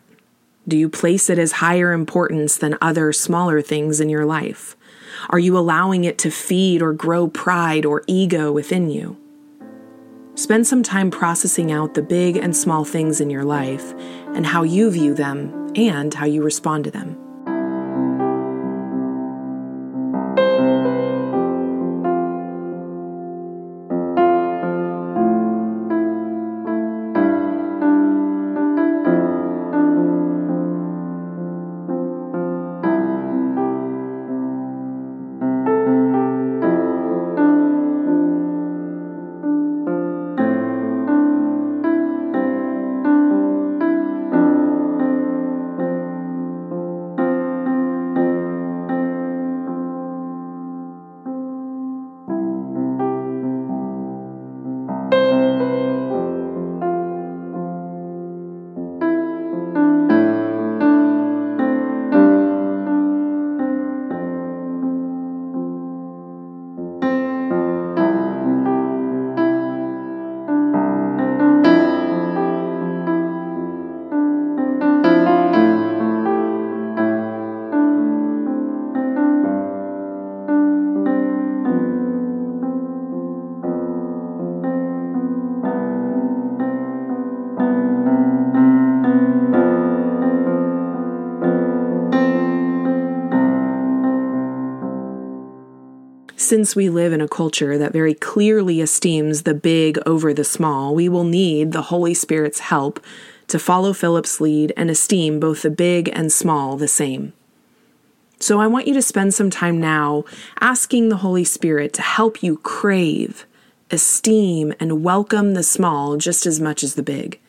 Do 0.65 0.77
you 0.77 0.87
place 0.87 1.29
it 1.29 1.37
as 1.37 1.53
higher 1.53 1.91
importance 1.91 2.55
than 2.55 2.77
other 2.81 3.11
smaller 3.11 3.61
things 3.61 3.99
in 3.99 4.07
your 4.07 4.25
life? 4.25 4.77
Are 5.29 5.39
you 5.39 5.57
allowing 5.57 6.05
it 6.05 6.17
to 6.19 6.31
feed 6.31 6.81
or 6.81 6.93
grow 6.93 7.27
pride 7.27 7.85
or 7.85 8.03
ego 8.07 8.53
within 8.53 8.89
you? 8.89 9.17
Spend 10.35 10.65
some 10.65 10.83
time 10.83 11.11
processing 11.11 11.73
out 11.73 11.95
the 11.95 12.01
big 12.01 12.37
and 12.37 12.55
small 12.55 12.85
things 12.85 13.19
in 13.19 13.29
your 13.29 13.43
life 13.43 13.93
and 14.27 14.45
how 14.45 14.63
you 14.63 14.89
view 14.89 15.13
them 15.13 15.58
and 15.75 16.13
how 16.13 16.25
you 16.25 16.41
respond 16.43 16.83
to 16.85 16.91
them. 16.91 17.28
Since 96.49 96.75
we 96.75 96.89
live 96.89 97.13
in 97.13 97.21
a 97.21 97.27
culture 97.27 97.77
that 97.77 97.93
very 97.93 98.15
clearly 98.15 98.81
esteems 98.81 99.43
the 99.43 99.53
big 99.53 99.99
over 100.07 100.33
the 100.33 100.43
small, 100.43 100.95
we 100.95 101.07
will 101.07 101.23
need 101.23 101.73
the 101.73 101.83
Holy 101.93 102.15
Spirit's 102.15 102.57
help 102.57 102.99
to 103.49 103.59
follow 103.59 103.93
Philip's 103.93 104.41
lead 104.41 104.73
and 104.75 104.89
esteem 104.89 105.39
both 105.39 105.61
the 105.61 105.69
big 105.69 106.09
and 106.11 106.31
small 106.31 106.75
the 106.75 106.87
same. 106.87 107.33
So 108.39 108.59
I 108.59 108.65
want 108.65 108.87
you 108.87 108.95
to 108.95 109.01
spend 109.03 109.35
some 109.35 109.51
time 109.51 109.79
now 109.79 110.23
asking 110.59 111.09
the 111.09 111.17
Holy 111.17 111.43
Spirit 111.43 111.93
to 111.93 112.01
help 112.01 112.41
you 112.41 112.57
crave, 112.57 113.45
esteem, 113.91 114.73
and 114.79 115.03
welcome 115.03 115.53
the 115.53 115.61
small 115.61 116.17
just 116.17 116.47
as 116.47 116.59
much 116.59 116.81
as 116.81 116.95
the 116.95 117.03
big. 117.03 117.39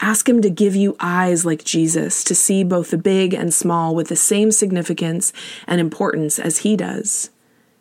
Ask 0.00 0.26
Him 0.26 0.40
to 0.40 0.48
give 0.48 0.74
you 0.74 0.96
eyes 0.98 1.44
like 1.44 1.62
Jesus 1.62 2.24
to 2.24 2.34
see 2.34 2.64
both 2.64 2.90
the 2.90 2.96
big 2.96 3.34
and 3.34 3.52
small 3.52 3.94
with 3.94 4.08
the 4.08 4.16
same 4.16 4.50
significance 4.50 5.30
and 5.66 5.78
importance 5.78 6.38
as 6.38 6.60
He 6.60 6.74
does. 6.74 7.28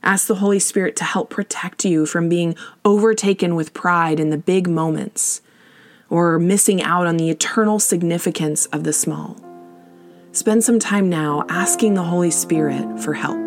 Ask 0.07 0.27
the 0.27 0.35
Holy 0.35 0.59
Spirit 0.59 0.95
to 0.95 1.03
help 1.03 1.29
protect 1.29 1.83
you 1.83 2.05
from 2.05 2.29
being 2.29 2.55
overtaken 2.85 3.55
with 3.55 3.73
pride 3.73 4.21
in 4.21 4.29
the 4.29 4.37
big 4.37 4.69
moments 4.69 5.41
or 6.09 6.39
missing 6.39 6.81
out 6.81 7.05
on 7.05 7.17
the 7.17 7.29
eternal 7.29 7.77
significance 7.77 8.67
of 8.67 8.85
the 8.85 8.93
small. 8.93 9.35
Spend 10.31 10.63
some 10.63 10.79
time 10.79 11.09
now 11.09 11.45
asking 11.49 11.95
the 11.95 12.03
Holy 12.03 12.31
Spirit 12.31 13.01
for 13.01 13.15
help. 13.15 13.46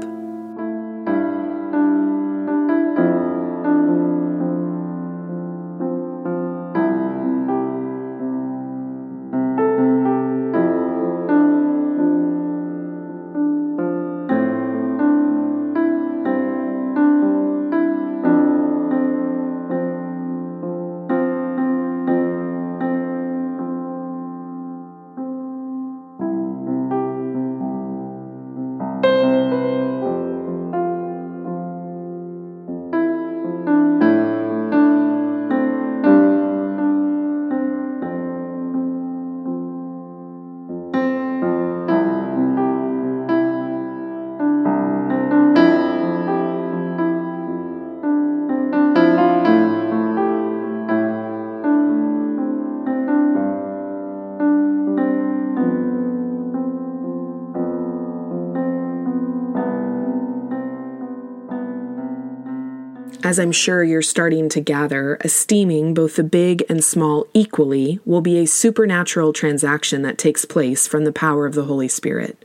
As 63.31 63.39
I'm 63.39 63.53
sure 63.53 63.85
you're 63.85 64.03
starting 64.03 64.49
to 64.49 64.61
gather, 64.61 65.17
esteeming 65.21 65.95
both 65.95 66.17
the 66.17 66.25
big 66.25 66.65
and 66.69 66.83
small 66.83 67.29
equally 67.33 68.01
will 68.05 68.21
be 68.21 68.39
a 68.39 68.45
supernatural 68.45 69.33
transaction 69.33 70.03
that 70.03 70.19
takes 70.19 70.45
place 70.45 70.89
from 70.89 71.05
the 71.05 71.13
power 71.13 71.47
of 71.47 71.55
the 71.55 71.67
Holy 71.67 71.87
Spirit. 71.87 72.45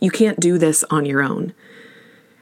You 0.00 0.10
can't 0.10 0.40
do 0.40 0.58
this 0.58 0.82
on 0.90 1.06
your 1.06 1.22
own. 1.22 1.54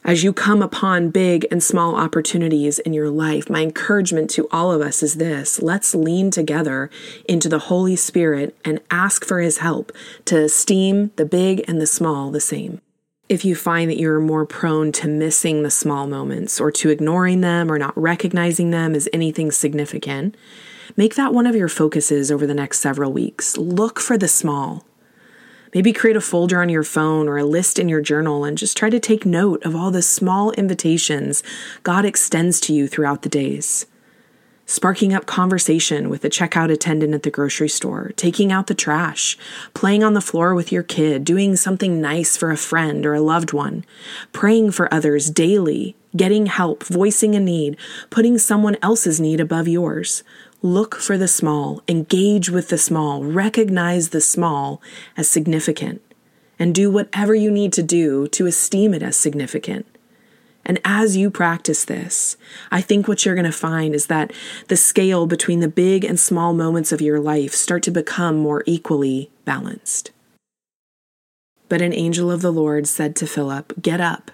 As 0.02 0.24
you 0.24 0.32
come 0.32 0.62
upon 0.62 1.10
big 1.10 1.46
and 1.50 1.62
small 1.62 1.96
opportunities 1.96 2.78
in 2.78 2.94
your 2.94 3.10
life, 3.10 3.50
my 3.50 3.60
encouragement 3.60 4.30
to 4.30 4.48
all 4.50 4.72
of 4.72 4.80
us 4.80 5.02
is 5.02 5.16
this 5.16 5.60
let's 5.60 5.94
lean 5.94 6.30
together 6.30 6.88
into 7.28 7.50
the 7.50 7.58
Holy 7.68 7.96
Spirit 7.96 8.56
and 8.64 8.80
ask 8.90 9.26
for 9.26 9.40
His 9.40 9.58
help 9.58 9.92
to 10.24 10.44
esteem 10.44 11.10
the 11.16 11.26
big 11.26 11.62
and 11.68 11.82
the 11.82 11.86
small 11.86 12.30
the 12.30 12.40
same. 12.40 12.80
If 13.26 13.42
you 13.42 13.54
find 13.54 13.90
that 13.90 13.96
you're 13.96 14.20
more 14.20 14.44
prone 14.44 14.92
to 14.92 15.08
missing 15.08 15.62
the 15.62 15.70
small 15.70 16.06
moments 16.06 16.60
or 16.60 16.70
to 16.72 16.90
ignoring 16.90 17.40
them 17.40 17.72
or 17.72 17.78
not 17.78 17.96
recognizing 17.96 18.70
them 18.70 18.94
as 18.94 19.08
anything 19.14 19.50
significant, 19.50 20.36
make 20.94 21.14
that 21.14 21.32
one 21.32 21.46
of 21.46 21.56
your 21.56 21.70
focuses 21.70 22.30
over 22.30 22.46
the 22.46 22.52
next 22.52 22.80
several 22.80 23.12
weeks. 23.12 23.56
Look 23.56 23.98
for 23.98 24.18
the 24.18 24.28
small. 24.28 24.84
Maybe 25.72 25.90
create 25.90 26.16
a 26.16 26.20
folder 26.20 26.60
on 26.60 26.68
your 26.68 26.84
phone 26.84 27.26
or 27.26 27.38
a 27.38 27.44
list 27.44 27.78
in 27.78 27.88
your 27.88 28.02
journal 28.02 28.44
and 28.44 28.58
just 28.58 28.76
try 28.76 28.90
to 28.90 29.00
take 29.00 29.24
note 29.24 29.64
of 29.64 29.74
all 29.74 29.90
the 29.90 30.02
small 30.02 30.52
invitations 30.52 31.42
God 31.82 32.04
extends 32.04 32.60
to 32.60 32.74
you 32.74 32.86
throughout 32.86 33.22
the 33.22 33.30
days. 33.30 33.86
Sparking 34.66 35.12
up 35.12 35.26
conversation 35.26 36.08
with 36.08 36.22
the 36.22 36.30
checkout 36.30 36.70
attendant 36.70 37.14
at 37.14 37.22
the 37.22 37.30
grocery 37.30 37.68
store, 37.68 38.12
taking 38.16 38.50
out 38.50 38.66
the 38.66 38.74
trash, 38.74 39.36
playing 39.74 40.02
on 40.02 40.14
the 40.14 40.20
floor 40.20 40.54
with 40.54 40.72
your 40.72 40.82
kid, 40.82 41.24
doing 41.24 41.56
something 41.56 42.00
nice 42.00 42.36
for 42.36 42.50
a 42.50 42.56
friend 42.56 43.04
or 43.04 43.14
a 43.14 43.20
loved 43.20 43.52
one, 43.52 43.84
praying 44.32 44.70
for 44.70 44.92
others 44.92 45.30
daily, 45.30 45.96
getting 46.16 46.46
help, 46.46 46.84
voicing 46.84 47.34
a 47.34 47.40
need, 47.40 47.76
putting 48.10 48.38
someone 48.38 48.76
else's 48.82 49.20
need 49.20 49.40
above 49.40 49.68
yours. 49.68 50.22
Look 50.62 50.94
for 50.94 51.18
the 51.18 51.28
small, 51.28 51.82
engage 51.88 52.48
with 52.48 52.68
the 52.68 52.78
small, 52.78 53.22
recognize 53.22 54.10
the 54.10 54.20
small 54.20 54.80
as 55.16 55.28
significant, 55.28 56.00
and 56.58 56.74
do 56.74 56.90
whatever 56.90 57.34
you 57.34 57.50
need 57.50 57.72
to 57.74 57.82
do 57.82 58.28
to 58.28 58.46
esteem 58.46 58.94
it 58.94 59.02
as 59.02 59.16
significant. 59.16 59.86
And 60.66 60.80
as 60.84 61.16
you 61.16 61.30
practice 61.30 61.84
this, 61.84 62.36
I 62.70 62.80
think 62.80 63.06
what 63.06 63.24
you're 63.24 63.34
going 63.34 63.44
to 63.44 63.52
find 63.52 63.94
is 63.94 64.06
that 64.06 64.32
the 64.68 64.76
scale 64.76 65.26
between 65.26 65.60
the 65.60 65.68
big 65.68 66.04
and 66.04 66.18
small 66.18 66.54
moments 66.54 66.92
of 66.92 67.00
your 67.00 67.20
life 67.20 67.52
start 67.52 67.82
to 67.84 67.90
become 67.90 68.36
more 68.36 68.62
equally 68.66 69.30
balanced. 69.44 70.10
But 71.68 71.82
an 71.82 71.92
angel 71.92 72.30
of 72.30 72.40
the 72.40 72.52
Lord 72.52 72.86
said 72.86 73.16
to 73.16 73.26
Philip, 73.26 73.74
Get 73.80 74.00
up 74.00 74.30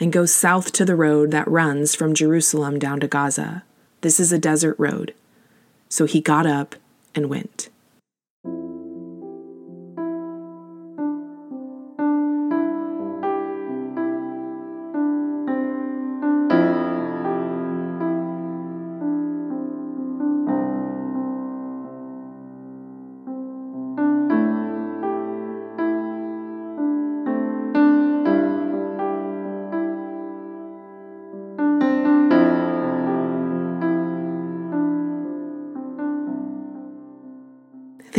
and 0.00 0.12
go 0.12 0.26
south 0.26 0.72
to 0.72 0.84
the 0.84 0.96
road 0.96 1.30
that 1.30 1.48
runs 1.48 1.94
from 1.94 2.14
Jerusalem 2.14 2.78
down 2.78 3.00
to 3.00 3.08
Gaza. 3.08 3.62
This 4.00 4.18
is 4.18 4.32
a 4.32 4.38
desert 4.38 4.76
road. 4.78 5.14
So 5.88 6.06
he 6.06 6.20
got 6.20 6.46
up 6.46 6.74
and 7.14 7.28
went. 7.28 7.68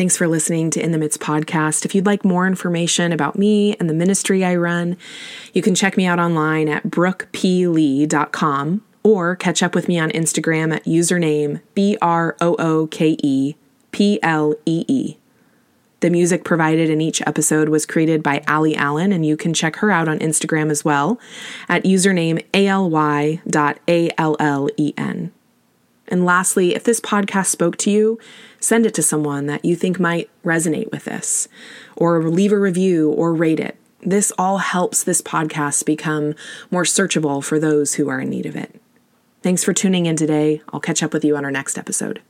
Thanks 0.04 0.18
for 0.18 0.28
listening 0.28 0.70
to 0.72 0.84
In 0.84 0.92
the 0.92 0.98
Midst 0.98 1.22
podcast. 1.22 1.86
If 1.86 1.96
you'd 1.96 2.06
like 2.06 2.26
more 2.26 2.46
information 2.46 3.14
about 3.14 3.38
me 3.38 3.78
and 3.78 3.90
the 3.90 3.94
ministry 3.94 4.44
I 4.44 4.58
run, 4.58 4.98
you 5.54 5.62
can 5.62 5.76
check 5.76 5.96
me 5.96 6.06
out 6.06 6.20
online 6.20 6.68
at 6.68 6.84
brookeplee.com 6.84 8.84
or 9.02 9.36
catch 9.38 9.64
up 9.64 9.74
with 9.74 9.88
me 9.88 9.98
on 9.98 10.12
Instagram 10.12 10.76
at 10.76 10.84
username 10.84 11.62
B 11.74 11.98
R 12.02 12.36
O 12.42 12.58
O 12.60 12.88
K 12.88 13.16
E 13.24 13.56
P 13.94 14.20
L 14.22 14.54
E 14.66 14.84
E. 14.90 15.16
The 16.02 16.10
music 16.10 16.44
provided 16.44 16.90
in 16.90 17.00
each 17.00 17.22
episode 17.22 17.70
was 17.70 17.86
created 17.86 18.22
by 18.22 18.44
Aly 18.46 18.76
Allen, 18.76 19.14
and 19.14 19.26
you 19.26 19.38
can 19.38 19.54
check 19.54 19.78
her 19.78 19.90
out 19.90 20.10
on 20.10 20.20
Instagram 20.20 20.70
as 20.70 20.84
well 20.84 21.18
at 21.70 21.86
username 21.86 22.44
ALY.ALLEN. 22.54 23.40
And 26.10 26.26
lastly, 26.26 26.76
if 26.76 26.84
this 26.84 27.00
podcast 27.00 27.48
spoke 27.48 27.78
to 27.78 27.90
you, 27.90 28.20
send 28.64 28.86
it 28.86 28.94
to 28.94 29.04
someone 29.04 29.46
that 29.48 29.66
you 29.66 29.76
think 29.76 30.00
might 30.00 30.30
resonate 30.44 30.90
with 30.92 31.04
this, 31.04 31.50
or 31.98 32.24
leave 32.24 32.54
a 32.54 32.58
review 32.58 33.12
or 33.12 33.34
rate 33.34 33.60
it. 33.60 33.78
This 34.02 34.32
all 34.38 34.60
helps 34.60 35.04
this 35.04 35.22
podcast 35.22 35.86
become 35.86 36.34
more 36.72 36.84
searchable 36.84 37.44
for 37.44 37.60
those 37.60 37.96
who 37.96 38.10
are 38.10 38.22
in 38.22 38.30
need 38.30 38.46
of 38.46 38.56
it. 38.56 38.80
Thanks 39.42 39.64
for 39.64 39.74
tuning 39.74 40.06
in 40.06 40.16
today. 40.16 40.62
I'll 40.72 40.80
catch 40.80 41.04
up 41.04 41.14
with 41.14 41.26
you 41.26 41.36
on 41.36 41.44
our 41.44 41.52
next 41.52 41.78
episode. 41.78 42.22